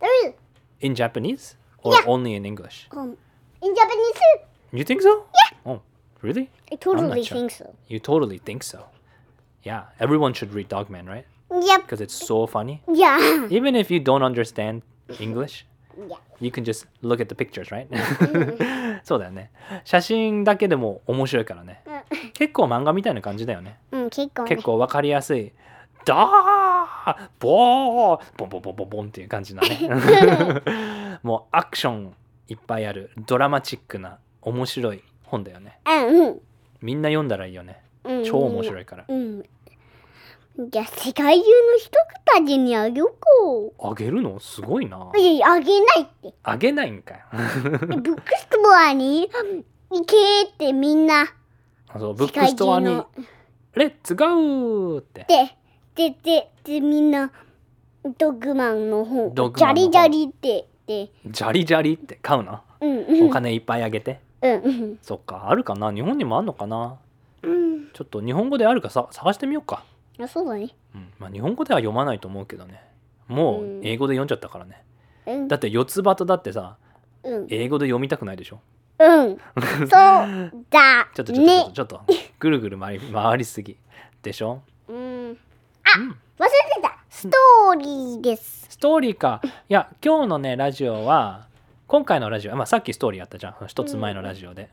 [0.01, 0.35] there is.
[0.81, 2.05] In Japanese or Yeah.
[2.07, 2.87] only in English?
[2.92, 3.16] Um,
[3.61, 4.47] in Japanese too.
[4.74, 5.26] You think so?
[5.34, 5.74] Yeah.
[5.74, 5.82] Oh,
[6.22, 6.50] really?
[6.72, 7.38] I totally sure.
[7.38, 7.76] think so.
[7.88, 8.86] You totally think so.
[9.64, 11.26] Yeah, everyone should read Dogman, right?
[11.52, 11.82] Yep.
[11.82, 12.82] Because it's so funny.
[12.88, 13.48] Yeah.
[13.50, 14.82] Even if you don't understand
[15.20, 15.66] English,
[15.98, 16.16] yeah.
[16.40, 17.88] you can just look at the pictures, right?
[19.04, 19.52] そうだよね。
[19.84, 21.84] 写真だけでも面白いからね。
[22.34, 23.78] 結構漫画みたいな感じだよね。
[23.92, 24.50] うん、結構ね。
[24.50, 25.52] 結構わかりやすい。
[26.06, 31.12] ダーボーボンボンボンボンボンっていう感じだね。
[31.24, 32.16] もうアクション
[32.48, 35.80] いっぱいあるドラマチックな面白い本だよね。
[35.86, 36.41] うん
[36.82, 37.84] みんな読んだらいいよね。
[38.04, 38.23] うん。
[38.25, 39.06] 超面白いから。
[39.08, 39.43] うん。
[40.69, 41.91] じゃあ世界中の人
[42.25, 43.89] たちにあげようか。
[43.89, 44.39] あげるの？
[44.39, 45.12] すごいな。
[45.15, 46.34] いやいや、あげないって。
[46.43, 47.19] あげないんかよ。
[47.32, 47.38] ブ
[48.13, 49.30] ックストアに
[49.91, 51.23] 行けってみんな。
[51.88, 53.06] あそうブックストアに世界
[53.75, 55.25] 「レッツゴー!」って。
[55.95, 57.32] で、で、で、で、みんな、
[58.17, 62.60] ドッグマンの本、ジャリジャリって、で、ジャリジャリって買うの？
[62.82, 64.19] うん、うん、お金いっぱいあげて。
[64.41, 66.97] うん、そっか、あるかな日本にもあんのかな
[67.43, 67.89] うん。
[67.93, 69.84] ちょっと日本語であるかさ探してみようか。
[70.19, 70.69] あ、そうだね。
[70.95, 72.84] うん、まあ日本語では読まないと思うけどね。
[73.27, 74.84] もううん英語で読んじゃったからね。
[75.25, 76.77] うん、だって四つ葉とだってさ、
[77.23, 78.60] うん、英語で読みたくないでしょ
[78.99, 79.38] うん。
[79.58, 81.71] そうだちょっとちょっとちょっねと。
[81.71, 82.01] ちょっと、
[82.39, 83.77] ぐるぐる回り回りすぎ
[84.21, 85.38] でしょうん。
[85.84, 86.97] あ、うん忘れてた。
[87.08, 88.65] ストーリーです。
[88.69, 89.41] ストーリーか。
[89.69, 91.45] いや、今日のね、ラジオは、
[91.91, 93.56] 今回のラジオ、まあ、さっきストーリーやったじゃん。
[93.67, 94.69] 一つ前のラジオで。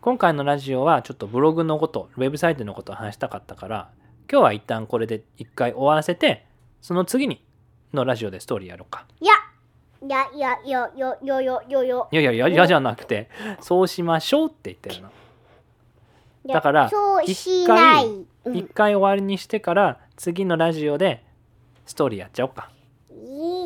[0.00, 3.90] 今回のラジオは、ちょっとブログのこと、ウェブサイトのことを話したかったから、
[4.26, 6.46] 今日は一旦これで一回終わらせて、
[6.80, 7.44] その次に
[7.92, 9.04] のラジオでストーリーやろうか。
[9.20, 9.34] いや、
[10.02, 12.08] いや、いや、いや、よ、よ、よ、よ、よ。
[12.10, 13.28] いやいやいや、嫌じゃなくて、
[13.60, 15.10] そうしましょうって言ってるの。
[16.46, 18.06] いやだからそうしない。
[18.06, 21.22] うん一回終わりにしてから、次のラジオで
[21.84, 22.70] ストーリーやっちゃおうか。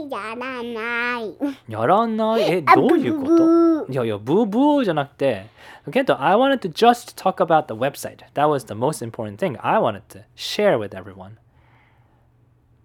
[0.06, 1.36] いい やらない。
[1.68, 5.48] やらないえ、あどういうこブとブいやいや、ブーブーじゃなくて、
[5.92, 8.18] ケント、I wanted to just talk about the website.
[8.36, 9.58] That was the most important thing.
[9.62, 11.38] I wanted to share with everyone.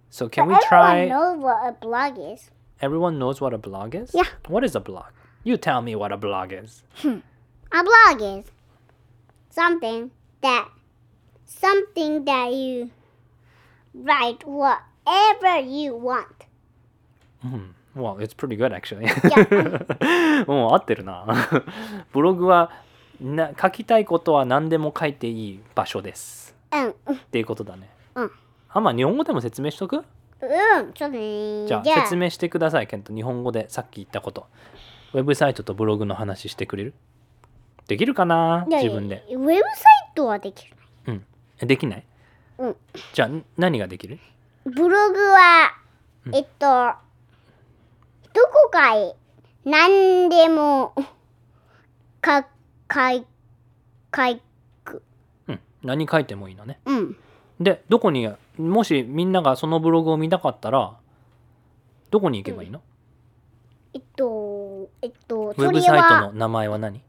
[0.09, 1.07] So can we Everyone try?
[1.07, 2.49] knows what a blog is.
[2.81, 4.11] Everyone knows what a blog is?
[4.13, 4.23] Yeah.
[4.47, 5.11] What is a blog?
[5.43, 6.83] You tell me what a blog is.
[7.03, 8.45] A blog is
[9.49, 10.69] something that
[11.45, 12.89] something that you
[13.93, 16.45] write whatever you want.
[17.94, 19.04] Well, it's pretty good actually.
[19.04, 21.26] や もう合ってるな。
[22.12, 22.70] ブログは
[23.20, 26.56] な書きたいことは何でも書いていい場所です。
[26.72, 27.90] うん、っていうことだね。
[28.14, 28.30] うん。
[28.70, 29.96] あ、まあ日本語でも説明しとく？
[29.96, 31.66] うん、ちょっとね。
[31.66, 33.14] じゃあ説明してください、ケント。
[33.14, 34.46] 日本語でさっき言ったこと。
[35.12, 36.94] ウェブサイトとブログの話してくれる？
[37.86, 38.64] できるかな？
[38.68, 39.24] 自分で。
[39.28, 39.62] ウェブサイ
[40.14, 40.76] トはできる。
[41.08, 41.24] うん。
[41.60, 42.04] えできない？
[42.58, 42.76] うん。
[43.12, 44.18] じゃあん何ができる？
[44.64, 45.74] ブログは、
[46.32, 46.94] えっと、
[48.34, 49.14] どこかへ
[49.64, 50.94] 何でも
[52.20, 52.46] か、
[52.88, 53.26] かい、
[54.10, 54.42] かい、
[55.48, 55.60] うん。
[55.82, 56.80] 何書いてもいいのね。
[56.84, 57.16] うん。
[57.60, 60.96] で、どこに、もしみんながそのブログを見たかったら、
[62.10, 62.80] どこに行けばいいの、
[63.94, 67.00] えっと、えっと、ウェブサイトは、の名前は何？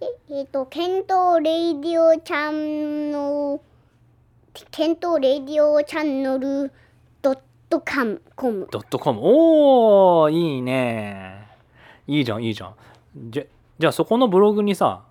[0.00, 3.60] ええっと、ケントレディオチャンの、
[4.70, 6.72] ケントレディオチャンネル
[7.72, 8.68] トカム、コム。
[8.70, 9.20] ドットコム。
[9.22, 11.48] おー、いいね。
[12.06, 12.74] いいじゃん、いいじゃん。
[13.30, 13.44] じゃ、
[13.78, 15.04] じゃあそこのブログにさ、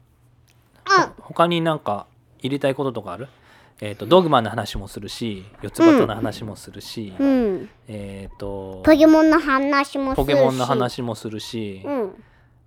[0.86, 1.24] うん。
[1.24, 2.06] 他になんか
[2.38, 3.30] 入れたいこととかある？
[3.80, 7.67] えっ、と、ドグマの話もするし、四つ葉の話もするし、うん。
[7.88, 10.28] えっ、と、ポケモンの話もするし。
[10.28, 12.24] ポケモンの話もするし、うん。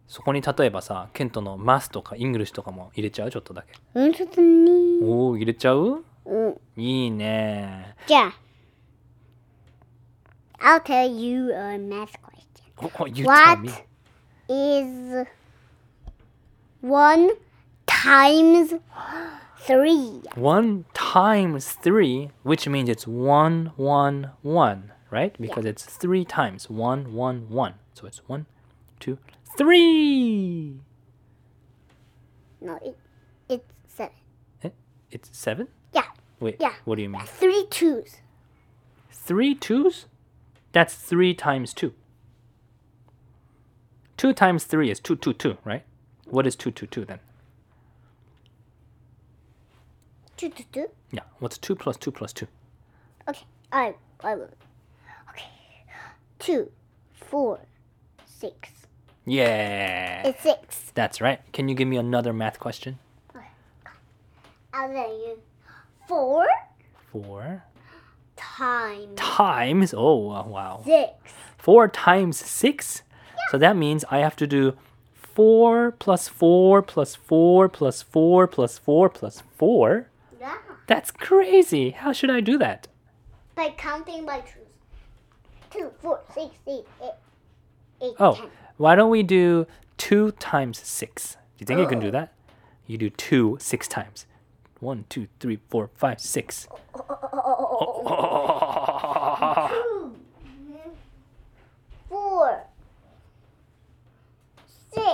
[0.08, 3.30] そこに例えばさ、ケントのマスとかイングリッシュとかも入れちゃう？
[3.30, 3.78] ちょっとだけ。
[3.94, 4.72] うん、ちょっとね。
[5.04, 6.02] おー、入れちゃう？
[6.24, 6.82] うん。
[6.82, 7.94] いいね。
[8.08, 8.32] じゃあ、
[10.64, 12.40] I'll tell you a math question.
[12.78, 13.70] お、you tell What me.
[14.48, 15.26] is
[16.80, 17.30] one
[17.86, 18.74] times
[19.58, 20.22] three?
[20.36, 25.36] One times three, which means it's one, one, one, right?
[25.38, 27.74] Because it's three times one, one, one.
[27.92, 28.46] So it's one,
[28.98, 29.18] two,
[29.58, 30.80] three.
[32.62, 32.96] No, it,
[33.50, 34.14] it's seven.
[34.62, 34.70] Eh,
[35.10, 35.68] it's seven?
[35.92, 36.04] Yeah,
[36.40, 36.72] Wait, Yeah.
[36.86, 37.20] what do you mean?
[37.26, 38.16] three twos.
[39.10, 40.06] Three twos?
[40.74, 41.94] That's three times two.
[44.16, 45.84] Two times three is two, two, two, right?
[46.26, 47.20] What is two, two, two then?
[50.36, 50.86] Two, two, two.
[51.12, 52.48] Yeah, what's two plus two plus two?
[53.28, 54.50] Okay, I, I will.
[55.30, 55.46] Okay,
[56.40, 56.72] two,
[57.12, 57.60] four,
[58.26, 58.70] six.
[59.24, 60.90] Yeah, It's six.
[60.94, 61.40] that's right.
[61.52, 62.98] Can you give me another math question?
[64.72, 65.38] I'll tell you.
[66.08, 66.46] Four
[67.12, 67.62] Four
[68.36, 69.94] times times.
[69.96, 71.12] Oh, wow, six.
[71.58, 73.02] Four times six?
[73.50, 74.76] So that means I have to do
[75.14, 80.08] four plus four plus four plus four plus four plus four.
[80.40, 80.56] Yeah.
[80.86, 81.90] That's crazy.
[81.90, 82.88] How should I do that?
[83.54, 84.62] By counting by twos.
[85.70, 87.12] Two, four, six, eight, eight,
[88.00, 88.48] eight, Oh, ten.
[88.76, 89.66] why don't we do
[89.96, 91.36] two times six?
[91.56, 92.12] Do you think you can do oh.
[92.12, 92.32] that?
[92.86, 94.26] You do two six times.
[94.80, 96.68] One, two, three, four, five, six.
[96.70, 97.13] Oh, oh,
[98.04, 98.10] Two,
[102.08, 102.64] four,
[104.92, 105.06] six,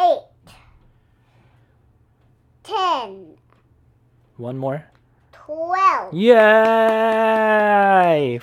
[0.00, 0.22] eight,
[2.62, 3.36] ten,
[4.36, 4.84] One more.
[5.32, 6.12] twelve.
[7.14, 8.40] Yay!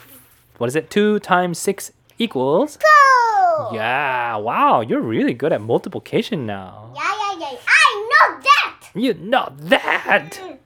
[0.57, 0.89] What is it?
[0.89, 2.77] Two times six equals.
[2.77, 3.69] Go!
[3.73, 6.93] Yeah, wow, you're really good at multiplication now.
[6.95, 7.01] Yeah,
[7.39, 7.57] yeah, yeah.
[7.67, 8.79] I know that!
[8.93, 10.39] You know that!
[10.41, 10.57] Mm.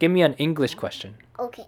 [0.00, 1.14] Give me an English question.
[1.38, 1.66] Okay.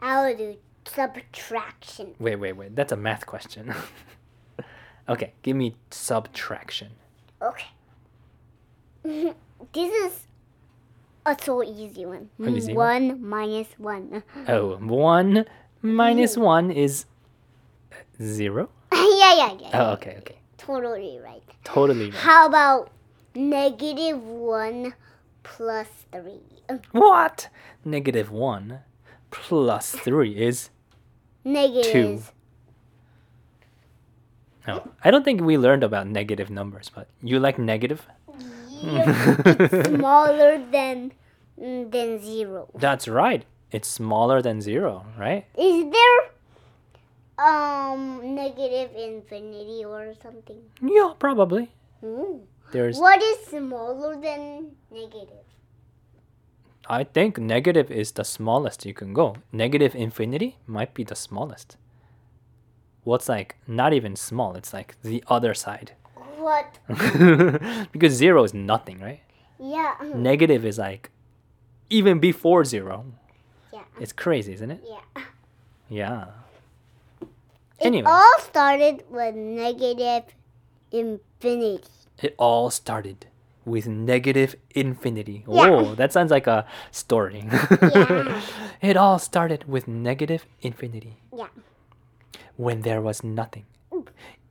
[0.00, 2.14] I'll do subtraction.
[2.18, 2.74] Wait, wait, wait.
[2.74, 3.72] That's a math question.
[5.08, 6.90] okay, give me subtraction.
[7.40, 7.68] Okay.
[9.72, 10.26] this is
[11.24, 12.28] a so easy one.
[12.44, 14.24] Easy one minus one.
[14.48, 15.44] Oh, one
[15.80, 17.06] minus one is
[18.20, 18.68] zero?
[18.92, 19.70] yeah, yeah, yeah.
[19.74, 20.38] Oh, okay, okay.
[20.58, 21.42] Totally right.
[21.62, 22.14] Totally right.
[22.14, 22.90] How about
[23.36, 24.94] negative one
[25.42, 26.40] plus three?
[26.92, 27.48] What?
[27.84, 28.80] Negative one
[29.30, 30.70] plus three is
[31.44, 32.22] 2.
[34.66, 34.90] no.
[35.04, 38.06] I don't think we learned about negative numbers, but you like negative?
[38.82, 41.12] Yeah, it's smaller than
[41.60, 42.68] mm, than zero.
[42.74, 43.44] That's right.
[43.70, 45.46] It's smaller than zero, right?
[45.56, 46.20] Is there
[47.38, 50.60] um negative infinity or something?
[50.82, 51.70] Yeah, probably.
[52.00, 52.44] Hmm.
[52.72, 55.44] There's What is smaller than negative?
[56.88, 59.36] I think negative is the smallest you can go.
[59.52, 61.76] Negative infinity might be the smallest.
[63.02, 65.92] What's like not even small, it's like the other side.
[66.38, 66.78] What?
[67.92, 69.20] because zero is nothing, right?
[69.58, 69.94] Yeah.
[70.14, 71.10] Negative is like
[71.90, 73.04] even before zero.
[73.72, 73.82] Yeah.
[74.00, 74.84] It's crazy, isn't it?
[74.86, 75.22] Yeah.
[75.88, 76.26] Yeah.
[77.78, 80.24] It all started with negative
[80.90, 81.84] infinity.
[82.22, 83.26] It all started
[83.64, 85.44] with negative infinity.
[85.48, 85.68] Yeah.
[85.70, 87.44] Oh, that sounds like a story.
[87.50, 88.40] Yeah.
[88.80, 91.48] it all started with negative infinity Yeah.
[92.56, 93.64] when there was nothing.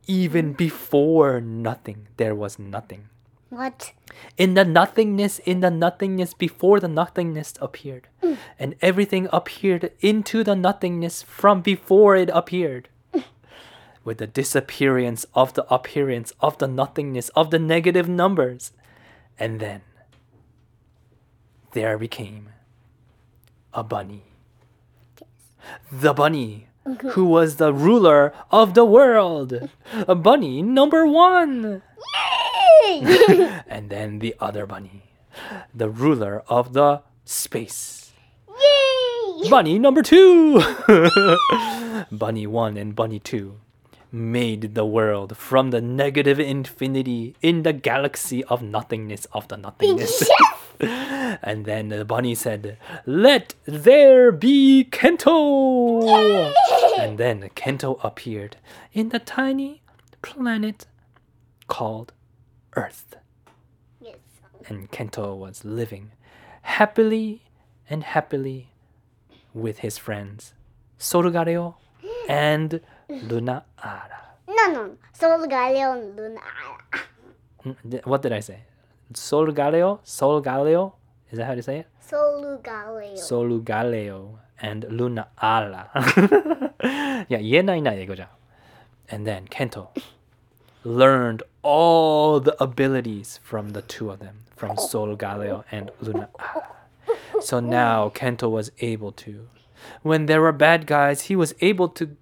[0.06, 3.08] Even before nothing, there was nothing.
[3.50, 3.92] What?
[4.36, 8.06] In the nothingness, in the nothingness before the nothingness appeared.
[8.58, 12.88] And everything appeared into the nothingness from before it appeared.
[14.06, 18.70] With the disappearance of the appearance of the nothingness of the negative numbers.
[19.36, 19.82] And then
[21.72, 22.50] there became
[23.74, 24.22] a bunny.
[25.90, 27.08] The bunny mm-hmm.
[27.08, 29.68] who was the ruler of the world.
[30.06, 31.82] A bunny number one.
[32.86, 33.60] Yay!
[33.66, 35.02] And then the other bunny,
[35.74, 38.12] the ruler of the space.
[38.48, 39.50] Yay!
[39.50, 40.62] Bunny number two.
[42.12, 43.58] bunny one and bunny two
[44.12, 50.28] made the world from the negative infinity in the galaxy of nothingness of the nothingness.
[50.80, 56.52] and then uh, the bunny said, Let there be Kento!
[56.98, 58.56] and then Kento appeared
[58.92, 59.82] in the tiny
[60.22, 60.86] planet
[61.68, 62.12] called
[62.74, 63.16] Earth
[64.00, 64.16] Yes.
[64.68, 66.12] and Kento was living
[66.62, 67.42] happily
[67.88, 68.70] and happily
[69.54, 70.52] with his friends
[70.98, 71.74] Sorugareo
[72.28, 74.20] and Luna Ara.
[74.48, 74.96] No, no.
[75.18, 77.02] Solgaleo Luna Ara.
[77.64, 78.60] Mm, what did I say?
[79.12, 80.00] Solgaleo?
[80.04, 80.92] Sol Galeo?
[81.30, 81.86] Is that how you say it?
[82.08, 83.18] Solugaleo.
[83.18, 85.90] Solugaleo and Luna Ara.
[87.28, 88.28] yeah, Yenai na Yegoja.
[89.08, 89.88] And then Kento
[90.84, 96.68] learned all the abilities from the two of them, from Solgaleo and Luna Ara.
[97.40, 99.48] So now Kento was able to.
[100.02, 102.16] When there were bad guys, he was able to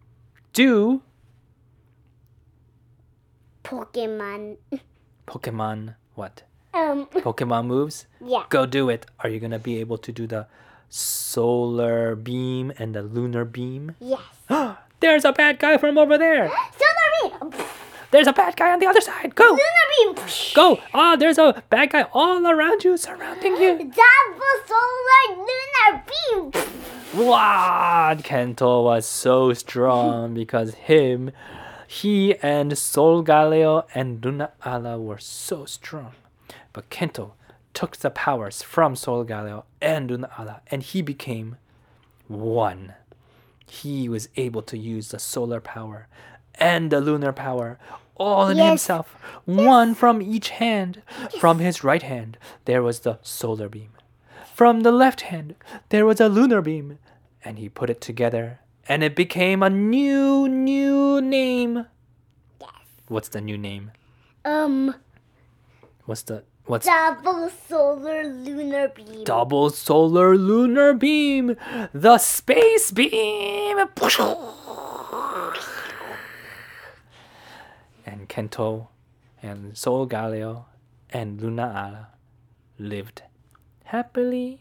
[0.55, 1.03] do
[3.63, 4.57] Pokemon.
[5.27, 6.43] Pokemon what?
[6.73, 7.07] Um.
[7.07, 8.07] Pokemon moves?
[8.25, 8.45] Yeah.
[8.49, 9.07] Go do it.
[9.21, 10.47] Are you gonna be able to do the
[10.89, 13.97] solar beam and the lunar beam?
[14.01, 14.21] Yes.
[15.01, 16.51] There's a bad guy from over there.
[16.79, 17.65] Solar beam.
[18.11, 19.35] There's a bad guy on the other side.
[19.35, 20.25] Go, Lunar beam.
[20.55, 20.79] go.
[20.95, 23.77] Ah, there's a bad guy all around you, surrounding you.
[23.77, 26.53] Double solar lunar beam.
[27.15, 31.31] Wow, Kento was so strong because him,
[31.87, 36.13] he and Solgaleo and Luna Ala were so strong.
[36.73, 37.33] But Kento
[37.73, 41.57] took the powers from Solgaleo and Luna Ala and he became
[42.27, 42.95] one.
[43.65, 46.09] He was able to use the solar power
[46.57, 47.79] and the lunar power
[48.17, 48.69] all in Yes.
[48.69, 51.03] himself, one from each hand.
[51.41, 53.91] From his right hand, there was the solar beam.
[54.55, 55.57] From the left hand,
[55.89, 56.99] there was a lunar beam,
[57.45, 61.87] and he put it together, and it became a new, new name.
[62.61, 62.71] Yes.
[63.09, 63.93] What's the new name?
[64.45, 64.95] Um.
[66.07, 69.25] What's the what's Double solar lunar beam.
[69.25, 71.57] double solar lunar beam?
[71.95, 73.79] The space beam.
[78.07, 78.89] And Kento
[79.43, 80.67] and Solgaleo
[81.11, 82.07] and Lunala
[82.79, 83.23] lived
[83.85, 84.61] happily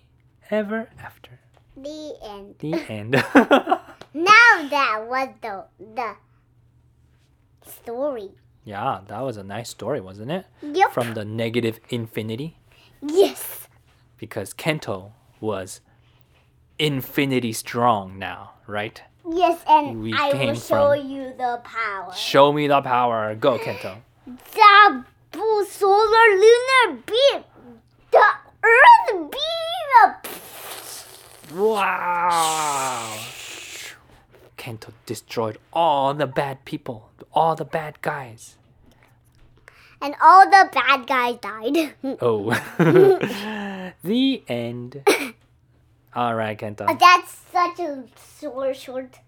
[0.50, 1.39] ever after.
[1.75, 2.55] The end.
[2.59, 3.12] The end.
[3.12, 6.15] Now that was the the
[7.65, 8.29] story.
[8.63, 10.45] yeah, that was a nice story, wasn't it?
[10.62, 10.91] Yep.
[10.93, 12.57] From the negative infinity.
[13.01, 13.67] yes.
[14.17, 15.81] Because Kento was
[16.79, 19.01] infinity strong now, right?
[19.29, 22.13] Yes, and We I will show you the power.
[22.13, 23.36] Show me the power.
[23.36, 23.97] Go, Kento.
[24.25, 27.43] Double solar lunar beam.
[28.12, 28.23] The
[28.63, 30.41] Earth beam.
[31.52, 33.18] Wow!
[34.58, 38.56] Kento destroyed all the bad people, all the bad guys.
[40.02, 41.96] And all the bad guys died.
[42.22, 42.52] Oh.
[44.04, 45.02] the end.
[46.16, 46.86] All right, Kento.
[47.00, 48.04] That's such a
[48.39, 49.20] short, short,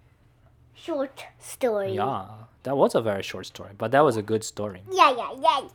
[0.75, 1.93] short story.
[1.93, 2.25] Yeah,
[2.63, 4.83] that was a very short story, but that was a good story.
[4.91, 5.67] Yeah, yeah, yeah.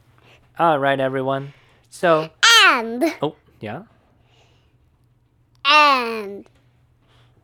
[0.59, 1.53] All right, everyone.
[1.89, 2.29] So,
[2.67, 3.83] And oh, yeah.
[5.65, 6.47] And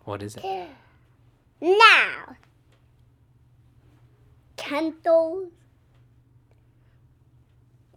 [0.05, 0.69] What is it?
[1.61, 2.37] now,
[4.57, 5.49] Kento's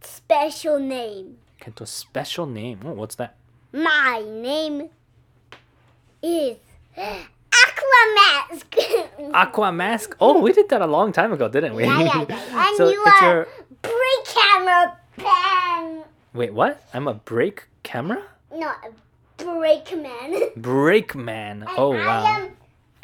[0.02, 1.38] special name.
[1.60, 2.80] Kento's special name.
[2.86, 3.36] Oh, what's that?
[3.74, 4.90] My name
[6.22, 6.58] is
[6.98, 8.64] Aquamask.
[9.34, 10.16] Aqua mask.
[10.20, 11.84] Oh, we did that a long time ago, didn't we?
[11.86, 12.68] yeah, yeah, yeah.
[12.68, 13.48] And so you it's are your
[13.82, 16.04] break camera pen.
[16.34, 16.54] wait.
[16.54, 16.84] What?
[16.94, 18.24] I'm a brake camera.
[18.54, 18.72] No,
[19.39, 20.51] break man.
[20.57, 21.65] Brake man.
[21.77, 22.27] Oh I wow.
[22.27, 22.51] am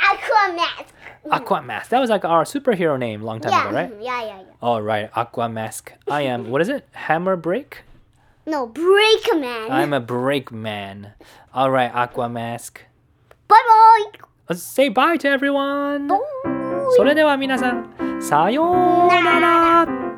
[0.01, 0.86] Aquamask.
[1.30, 1.91] Aqua mask.
[1.91, 3.93] That was like our superhero name long time yeah, ago, right?
[4.01, 4.45] yeah, yeah, yeah.
[4.62, 5.11] All right.
[5.14, 5.93] Aqua mask.
[6.09, 6.51] I am.
[6.51, 6.88] What is it?
[6.93, 7.82] Hammer brake.
[8.47, 9.70] No, break man.
[9.70, 11.12] I'm a brake man.
[11.53, 11.95] All right.
[11.95, 12.80] Aqua mask.
[13.49, 14.20] Bye bye.
[14.49, 16.09] Let's say bye to everyone.
[16.09, 20.13] ボーイそれでは皆さん、さようなら。